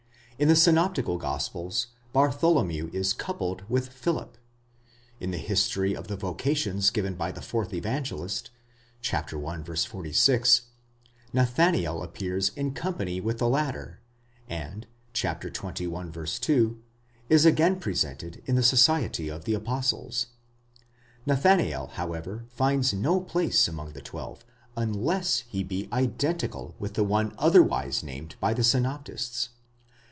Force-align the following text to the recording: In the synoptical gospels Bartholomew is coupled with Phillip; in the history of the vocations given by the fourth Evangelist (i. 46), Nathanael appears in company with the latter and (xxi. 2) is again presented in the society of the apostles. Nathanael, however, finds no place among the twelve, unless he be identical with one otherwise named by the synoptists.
In 0.39 0.47
the 0.47 0.55
synoptical 0.55 1.19
gospels 1.19 1.89
Bartholomew 2.13 2.89
is 2.93 3.13
coupled 3.13 3.61
with 3.69 3.89
Phillip; 3.93 4.39
in 5.19 5.29
the 5.29 5.37
history 5.37 5.95
of 5.95 6.07
the 6.07 6.15
vocations 6.17 6.89
given 6.89 7.13
by 7.13 7.31
the 7.31 7.43
fourth 7.43 7.71
Evangelist 7.75 8.49
(i. 9.13 9.21
46), 9.21 10.61
Nathanael 11.31 12.01
appears 12.01 12.49
in 12.55 12.73
company 12.73 13.21
with 13.21 13.37
the 13.37 13.47
latter 13.47 13.99
and 14.49 14.87
(xxi. 15.13 16.41
2) 16.41 16.81
is 17.29 17.45
again 17.45 17.79
presented 17.79 18.41
in 18.47 18.55
the 18.55 18.63
society 18.63 19.29
of 19.29 19.45
the 19.45 19.53
apostles. 19.53 20.25
Nathanael, 21.27 21.85
however, 21.93 22.45
finds 22.49 22.95
no 22.95 23.21
place 23.21 23.67
among 23.67 23.93
the 23.93 24.01
twelve, 24.01 24.43
unless 24.75 25.41
he 25.49 25.61
be 25.61 25.87
identical 25.93 26.73
with 26.79 26.97
one 26.97 27.35
otherwise 27.37 28.01
named 28.01 28.37
by 28.39 28.55
the 28.55 28.63
synoptists. 28.63 29.49